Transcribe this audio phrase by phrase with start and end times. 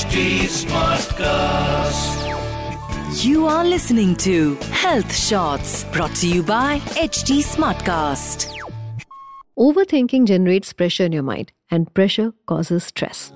[0.00, 2.20] HD Smartcast.
[3.22, 8.46] You are listening to Health Shots brought to you by HD Smartcast.
[9.56, 13.26] Overthinking generates pressure in your mind, and pressure causes stress.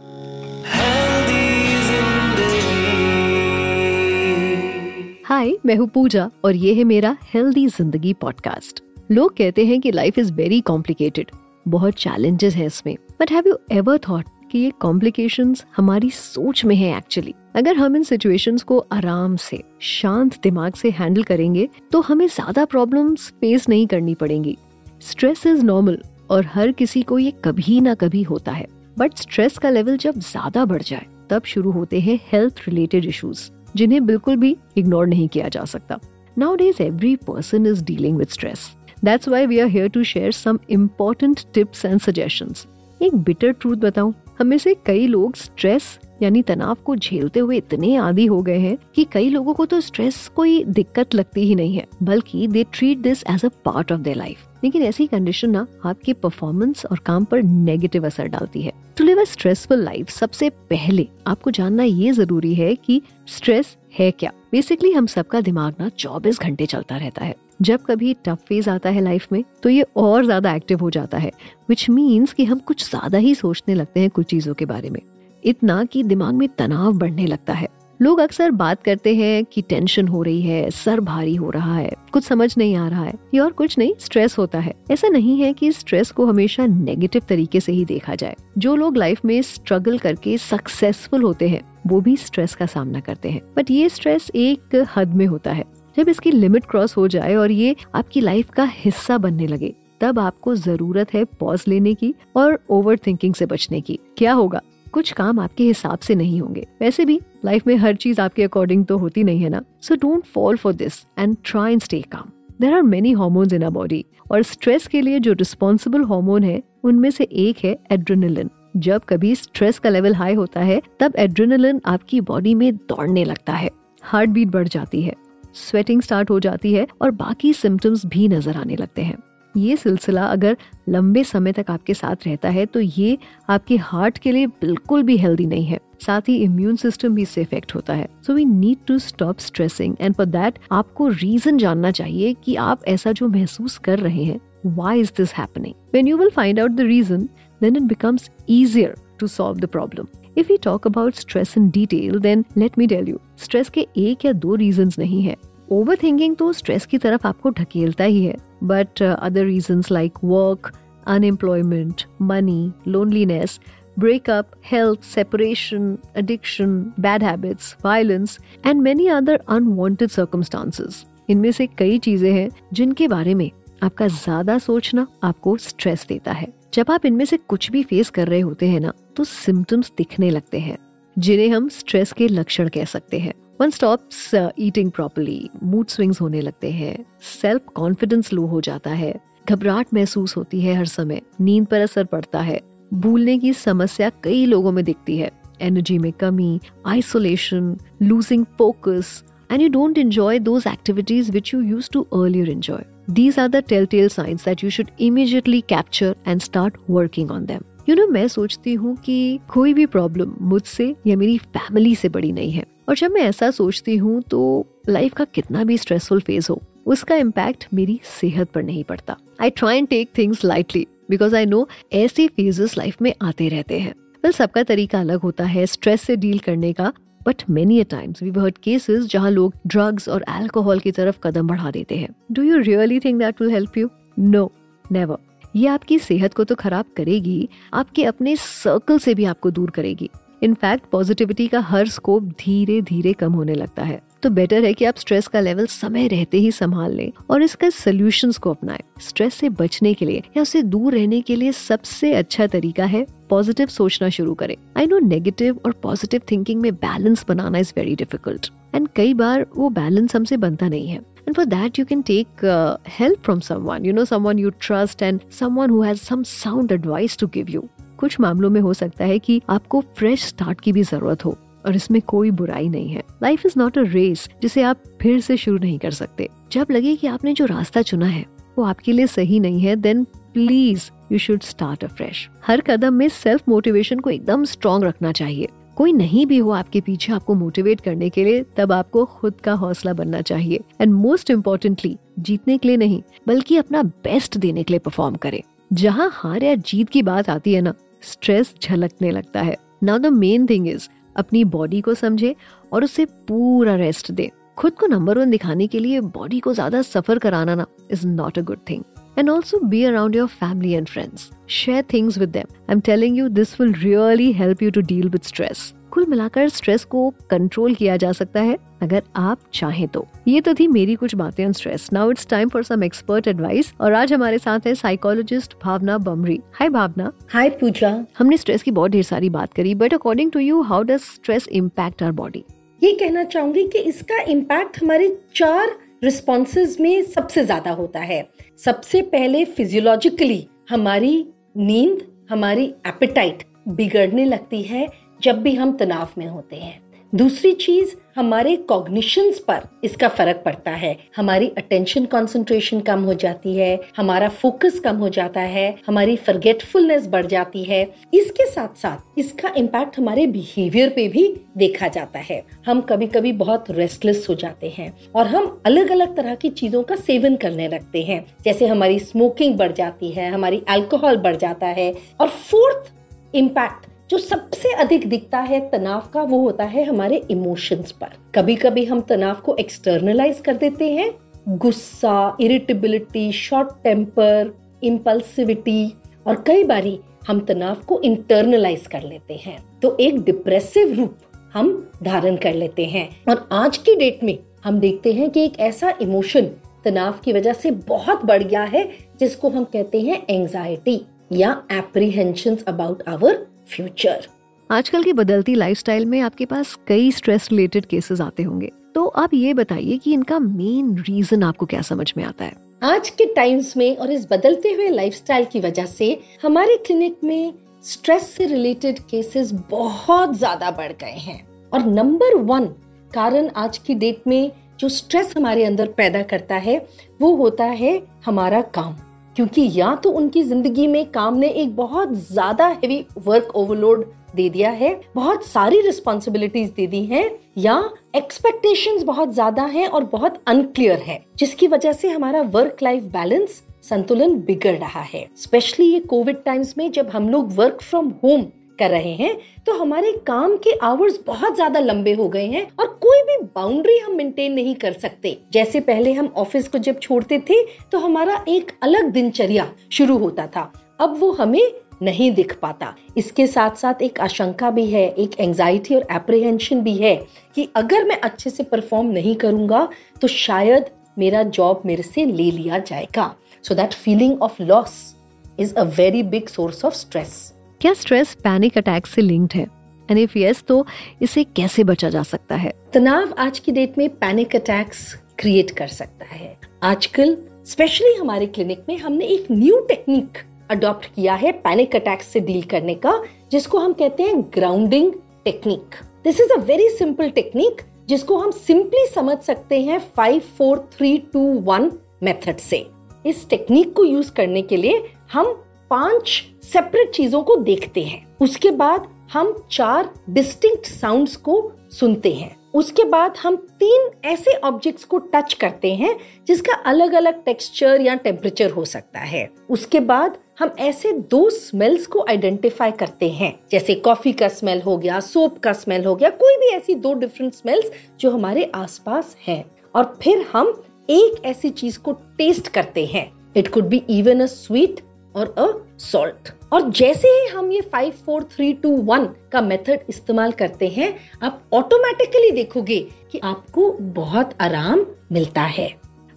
[5.24, 9.92] हाय मैं हूँ पूजा और ये है मेरा healthy जिंदगी podcast लोग कहते हैं कि
[9.92, 11.30] लाइफ इज वेरी कॉम्प्लिकेटेड
[11.68, 16.75] बहुत चैलेंजेस हैं इसमें but have you ever thought कि ये कॉम्प्लिकेशंस हमारी सोच में
[16.75, 22.01] है एक्चुअली अगर हम इन सिचुएशंस को आराम से, शांत दिमाग से हैंडल करेंगे तो
[22.01, 24.57] हमें ज़्यादा प्रॉब्लम्स फेस नहीं करनी पड़ेंगी।
[25.01, 25.97] स्ट्रेस इज़ नॉर्मल
[26.29, 28.67] और हर किसी को ये कभी ना कभी होता है।
[28.97, 33.49] बट स्ट्रेस का लेवल जब ज़्यादा बढ़ जाए, तब शुरू होते हैं हेल्थ रिलेटेड इश्यूज़
[33.75, 35.99] जिन्हें बिल्कुल भी इग्नोर नहीं किया जा सकता।
[36.55, 38.69] Nowadays every person is dealing with stress
[39.03, 42.67] that's why we are here to share some important tips and suggestions
[42.99, 47.95] एक बिटर ट्रूथ बताऊँ हमें से कई लोग स्ट्रेस यानी तनाव को झेलते हुए इतने
[47.95, 51.75] आदि हो गए हैं कि कई लोगों को तो स्ट्रेस कोई दिक्कत लगती ही नहीं
[51.75, 55.65] है, बल्कि they treat this as a part of their life लेकिन ऐसी कंडीशन ना
[55.85, 60.49] आपके परफॉर्मेंस और काम पर नेगेटिव असर डालती है। To live a stressful life सबसे
[60.69, 65.87] पहले आपको जानना ये ज़रूरी है कि स्ट्रेस है क्या। बेसिकली हम सबका दिमाग ना
[65.89, 69.85] 24 घंटे चलता रहता है। जब कभी टफ फ़ेज़ आता है लाइफ में तो ये
[69.97, 71.31] और ज़्यादा एक्टिव हो जाता है
[71.69, 74.99] विच मीन्स कि हम कुछ ज़्यादा ही सोचने लगते हैं कुछ चीज़ों के बारे में।
[75.43, 77.67] इतना कि दिमाग में तनाव बढ़ने लगता है।
[78.01, 81.91] लोग अक्सर बात करते हैं कि टेंशन हो रही है, सर भारी हो रहा है,
[82.11, 85.39] कुछ समझ नहीं आ रहा है, ये और कुछ नहीं स्ट्रेस होता है। ऐसा नहीं
[85.41, 89.41] है कि स्ट्रेस को हमेशा नेगेटिव तरीके से ही देखा जाए। जो लोग लाइफ में
[89.41, 94.29] स्ट्रगल करके सक्सेसफुल होते हैं, वो भी स्ट्रेस का सामना करते हैं। बट ये स्ट्रेस
[94.35, 95.65] एक हद में होता है।
[95.97, 100.19] जब इसकी लिमिट क्रॉस हो जाए और ये आपकी लाइफ का हिस्सा बनने लगे, तब
[100.19, 104.61] आपको ज़रूरत है पॉज लेने की और ओवर थिंकिंग से बचने की। क्या होगा?
[104.95, 108.85] कुछ काम आपके हिसाब से नहीं होंगे। वैसे भी लाइफ में हर चीज़ आपके अकॉर्डिंग
[108.85, 109.61] तो होती नहीं है ना?
[109.81, 112.29] So don't fall for this and try and stay calm
[112.61, 116.61] there are many hormones in a body और स्ट्रेस के लिए जो रिस्पॉन्सिबल हार्मोन है,
[116.83, 121.81] उनमें से एक है एड्रेनलिन जब कभी स्ट्रेस का लेवल हाई होता है, तब एड्रेनलिन
[121.85, 123.69] आपकी बॉडी में दौड़ने लगता है।
[124.03, 125.15] हार्ट बीट बढ़ जाती है
[125.55, 129.17] स्वेटिंग स्टार्ट हो जाती है और बाकी सिम्टम्स भी नज़र आने लगते हैं।
[129.57, 130.57] ये सिलसिला अगर
[130.89, 133.17] लंबे समय तक आपके साथ रहता है तो ये
[133.49, 137.41] आपके हार्ट के लिए बिल्कुल भी हेल्दी नहीं है। साथ ही इम्यून सिस्टम भी इससे
[137.41, 141.91] इफ़ेक्ट होता है। So we need to stop stressing and for that आपको रीजन जानना
[141.91, 144.39] चाहिए कि आप ऐसा जो महसूस कर रहे हैं
[144.75, 147.29] why is this happening when you will find out the reason
[147.61, 152.19] then it becomes easier to solve the problem if you talk about stress in detail
[152.19, 155.35] then let me tell you stress के एक या दो reason नहीं है।
[155.71, 160.71] Over thinking तो stress की तरफ़ आपको ढकेलता ही है। But other reason like work
[161.07, 163.59] unemployment money loneliness
[163.97, 171.05] breakup, health, separation, addiction, bad habits, violence, and many other unwanted circumstances.
[171.29, 173.49] इनमें से कई चीज़ें हैं जिनके बारे में
[173.83, 178.27] आपका ज़्यादा सोचना आपको स्ट्रेस देता है जब आप इनमें से कुछ भी फेस कर
[178.27, 180.77] रहे होते हैं ना तो सिम्टम्स दिखने लगते हैं
[181.19, 186.41] जिन्हें हम स्ट्रेस के लक्षण कह सकते हैं one stops eating properly mood swings होने
[186.41, 186.95] लगते हैं.
[187.41, 189.13] सेल्फ कॉन्फिडेंस लो हो जाता है.
[189.49, 191.21] घबराहट महसूस होती है हर समय.
[191.41, 192.59] नींद पर असर पड़ता है.
[192.93, 195.31] भूलने की समस्या कई लोगों में दिखती है.
[195.61, 201.89] एनर्जी में कमी isolation losing focus and you don't enjoy those activities which you used
[201.93, 206.77] to earlier enjoy these are the tell signs that you should immediately capture and start
[206.89, 211.37] working on them you know मैं सोचती हूँ कि कोई भी problem मुझसे या मेरी
[211.37, 215.63] family से बड़ी नहीं है। और जब मैं ऐसा सोचती हूँ तो लाइफ का कितना
[215.63, 220.09] भी स्ट्रेसफुल फ़ेज़ हो, उसका इम्पैक्ट मेरी सेहत पर नहीं पड़ता। I try and take
[220.17, 223.93] things lightly because I know ऐसे फेजेस लाइफ में आते रहते हैं।
[224.23, 226.91] वेल सबका तरीका अलग होता है स्ट्रेस से डील करने का
[227.21, 231.71] but many times we heard cases जहाँ लोग ड्रग्स और अल्कोहल की तरफ़ कदम बढ़ा
[231.71, 234.51] देते हैं। Do you really think that will help you no
[234.85, 235.17] never
[235.55, 240.09] ये आपकी सेहत को तो खराब करेगी, आपके अपने सर्कल से भी आपको दूर करेगी।
[240.43, 244.85] इनफैक्ट पॉजिटिविटी का हर स्कोप धीरे धीरे कम होने लगता है। तो बेटर है कि
[244.85, 249.33] आप स्ट्रेस का लेवल समय रहते ही संभाल लें और इसका सोल्यूशन को अपनाएँ। स्ट्रेस
[249.33, 253.67] से बचने के लिए या उससे दूर रहने के लिए सबसे अच्छा तरीका है पॉजिटिव
[253.67, 258.51] सोचना शुरू करें। आई नो नेगेटिव और पॉजिटिव थिंकिंग में बैलेंस बनाना इज़ वेरी डिफ़िकल्ट
[258.75, 262.43] एंड कई बार वो बैलेंस हमसे बनता नहीं है। And for that you can take
[262.43, 266.75] uh, help from someone you know someone you trust and someone who has some sound
[266.77, 267.63] advice to give you.
[267.97, 271.75] कुछ मामलों में हो सकता है कि आपको फ्रेश स्टार्ट की भी ज़रूरत हो और
[271.75, 275.57] इसमें कोई बुराई नहीं है। Life is not a race जिसे आप फिर से शुरू
[275.57, 278.25] नहीं कर सकते। जब लगे कि आपने जो रास्ता चुना है
[278.57, 282.93] वो आपके लिए सही नहीं है then please you should start a fresh हर कदम
[282.93, 287.33] में सेल्फ मोटिवेशन को एकदम स्ट्रॉन्ग रखना चाहिए। कोई नहीं भी हो आपके पीछे आपको
[287.35, 292.57] मोटिवेट करने के लिए, तब आपको खुद का हौसला बनना चाहिए। एंड मोस्ट इम्पोर्टेंटली जीतने
[292.57, 295.41] के लिए नहीं, बल्कि अपना बेस्ट देने के लिए परफॉर्म करें।
[295.73, 297.73] जहाँ हार या जीत की बात आती है ना
[298.03, 302.35] स्ट्रेस झलकने लगता है। Now the main thing is अपनी बॉडी को समझे
[302.73, 306.81] और उसे पूरा रेस्ट दे। खुद को नंबर वन दिखाने के लिए बॉडी को ज़्यादा
[306.81, 308.83] सफ़र कराना ना is not a good thing
[309.17, 311.31] and also be around your family and friends.
[311.47, 312.47] Share things with them.
[312.69, 315.71] I'm telling you, this will really help you to deal with stress.
[315.91, 320.53] कुल मिलाकर stress को control किया जा सकता है अगर आप चाहें तो। ये तो
[320.53, 324.13] थी मेरी कुछ बातें on stress now it's time for some expert advice और आज
[324.13, 329.03] हमारे साथ है साइकोलॉजिस्ट भावना बमरी। हाय भावना। हाय पूजा। हमने स्ट्रेस की बहुत ढेर
[329.03, 332.43] सारी बात करी but according to you how does stress impact our body
[332.83, 338.21] ये कहना चाहूँगी कि इसका इम्पैक्ट हमारे चार रिस्पॉन्सेज में सबसे ज़्यादा होता है।
[338.65, 341.15] सबसे पहले फिजियोलॉजिकली हमारी
[341.57, 344.87] नींद, हमारी एपेटाइट बिगड़ने लगती है
[345.23, 346.79] जब भी हम तनाव में होते हैं।
[347.15, 353.55] दूसरी चीज़, हमारे कॉग्निशंस पर इसका फ़र्क पड़ता है। हमारी अटेंशन कंसंट्रेशन कम हो जाती
[353.57, 357.81] है, हमारा फोकस कम हो जाता है, हमारी फर्गेटफुलनेस बढ़ जाती है।
[358.13, 363.31] इसके साथ साथ इसका इम्पैक्ट हमारे बिहेवियर पे भी देखा जाता है। हम कभी कभी
[363.33, 367.67] बहुत रेस्टलेस हो जाते हैं और हम अलग अलग तरह की चीज़ों का सेवन करने
[367.67, 372.93] लगते हैं। जैसे हमारी स्मोकिंग बढ़ जाती है, हमारी अल्कोहल बढ़ जाता है और फोर्थ
[373.35, 378.55] इम्पैक्ट जो सबसे अधिक दिखता है तनाव का, वो होता है हमारे इमोशंस पर। कभी
[378.55, 381.11] कभी हम तनाव को एक्सटर्नलाइज कर देते हैं।
[381.49, 385.93] गुस्सा इरिटेबिलिटी शॉर्ट टेम्पर इम्पल्सिविटी
[386.27, 391.17] और कई बारी हम तनाव को इंटरनलाइज कर लेते हैं। तो एक डिप्रेसिव रूप
[391.53, 395.59] हम धारण कर लेते हैं। और आज की डेट में हम देखते हैं कि एक
[395.59, 396.49] ऐसा इमोशन
[396.85, 401.01] तनाव की वजह से बहुत बढ़ गया है, जिसको हम कहते हैं एंजाइटी
[401.31, 404.27] या एप्रीहेंशन अबाउट आवर फ्यूचर।
[404.69, 409.33] आजकल की बदलती लाइफस्टाइल में आपके पास कई स्ट्रेस रिलेटेड केसेस आते होंगे। तो आप
[409.33, 412.53] ये बताइए कि इनका मेन रीजन आपको क्या समझ में आता है?
[412.83, 417.53] आज के टाइम्स में और इस बदलते हुए लाइफस्टाइल की वजह से हमारे क्लिनिक में
[417.83, 422.65] स्ट्रेस से रिलेटेड केसेस बहुत ज़्यादा बढ़ गए हैं। और नंबर वन
[423.13, 426.77] कारण आज की डेट में जो स्ट्रेस हमारे अंदर पैदा करता है
[427.21, 428.95] वो होता है हमारा काम।
[429.35, 434.05] क्योंकि या तो उनकी ज़िंदगी में काम ने एक बहुत ज़्यादा हेवी वर्क ओवरलोड
[434.35, 437.77] दे दिया है, बहुत सारी रिस्पॉन्सिबिलिटीज दे दी हैं, या
[438.15, 443.61] एक्सपेक्टेशंस बहुत ज़्यादा हैं और बहुत अनक्लियर है, जिसकी वजह से हमारा वर्क लाइफ बैलेंस
[443.83, 448.45] संतुलन बिगड़ रहा है। स्पेशली ये कोविड टाइम्स में जब हम लोग वर्क फ्रॉम होम
[448.79, 449.35] कर रहे हैं
[449.65, 453.97] तो हमारे काम के आवर्स बहुत ज़्यादा लंबे हो गए हैं और कोई भी बाउंड्री
[453.99, 458.43] हम मेंटेन नहीं कर सकते। जैसे पहले हम ऑफ़िस को जब छोड़ते थे तो हमारा
[458.47, 464.01] एक अलग दिनचर्या शुरू होता था। अब वो हमें नहीं दिख पाता। इसके साथ साथ
[464.01, 467.15] एक आशंका भी है, एक एंजाइटी और एप्रीहेंशन भी है
[467.55, 469.87] कि अगर मैं अच्छे से परफॉर्म नहीं करूँगा
[470.21, 473.33] तो शायद मेरा जॉब मेरे से ले लिया जाएगा।
[473.63, 475.15] So that feeling of loss
[475.59, 477.53] is a very big source of stress
[477.85, 479.63] क्या स्ट्रेस पैनिक अटैक से लिंक्ड है?
[480.11, 480.85] एंड इफ़ यस तो
[481.21, 482.71] इसे कैसे बचा जा सकता है?
[482.93, 488.83] तनाव आज की डेट में पैनिक अटैक्स क्रिएट कर सकता है। आजकल स्पेशली हमारे क्लिनिक
[488.89, 490.37] में हमने एक न्यू टेक्निक
[490.69, 495.11] अडॉप्ट किया है पैनिक अटैक से डील करने का, जिसको हम कहते हैं grounding
[495.45, 500.89] technique this is a very simple technique जिसको हम सिंपली समझ सकते हैं five four
[500.97, 501.91] three two one
[502.23, 502.85] method से।
[503.25, 508.71] इस टेक्निक को यूज़ करने के लिए हम पाँच सेपरेट चीज़ों को देखते हैं। उसके
[508.71, 515.17] बाद हम चार डिस्टिंक्ट साउंड्स को सुनते हैं। उसके बाद हम तीन ऐसे ऑब्जेक्ट्स को
[515.17, 516.15] टच करते हैं,
[516.47, 522.07] जिसका अलग अलग टेक्सचर या टेम्परेचर हो सकता है। उसके बाद हम ऐसे दो स्मेल्स
[522.07, 526.29] को आइडेंटिफाई करते हैं, जैसे कॉफ़ी का स्मेल हो गया सोप का स्मेल हो गया,
[526.29, 529.65] कोई भी ऐसी दो डिफरेंट स्मेल्स जो हमारे आसपास हैं।
[529.95, 534.45] और फिर हम एक ऐसी चीज़ को टेस्ट करते हैं। It could be even a
[534.45, 534.99] sweet
[535.35, 535.67] और अ
[535.99, 540.87] सॉल्ट और जैसे ही हम ये five four three two one का मेथड इस्तेमाल करते
[540.87, 541.13] हैं,
[541.43, 542.99] आप ऑटोमेटिकली देखोगे
[543.31, 545.89] कि आपको बहुत आराम मिलता है।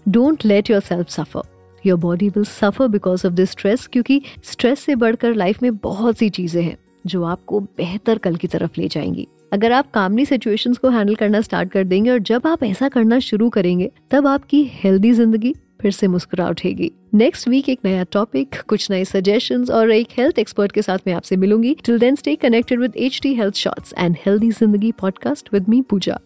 [0.06, 1.42] Don't let yourself suffer
[1.84, 6.18] your body will suffer because of this stress क्योंकि स्ट्रेस से बढ़कर लाइफ में बहुत
[6.18, 6.76] सी चीज़ें हैं
[7.06, 11.40] जो आपको बेहतर कल की तरफ़ ले जाएँगी। अगर आप कामनी सिचुएशंस को हैंडल करना
[11.40, 15.92] स्टार्ट कर देंगे और जब आप ऐसा करना शुरू करेंगे, तब आपकी हेल्दी ज़िंदगी फिर
[15.92, 20.72] से मुस्कुरा उठेगी नेक्स्ट वीक एक नया टॉपिक कुछ नए सजेशन और एक हेल्थ एक्सपर्ट
[20.72, 24.16] के साथ मैं आपसे मिलूँगी till then stay connected with H D health shorts and
[24.26, 26.18] healthy ज़िंदगी podcast with me Pooja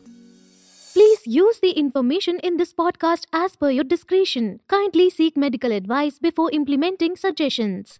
[0.96, 4.60] Please use the information in this podcast as per your discretion.
[4.68, 7.98] Kindly seek medical advice before implementing suggestions.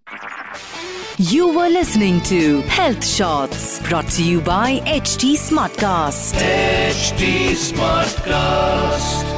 [1.18, 6.35] You were listening to Health Shots brought to you by HT Smartcast.
[6.37, 9.32] HT Smartcast.